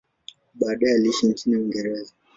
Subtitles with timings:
[0.53, 2.13] Baadaye aliishi nchini Uingereza.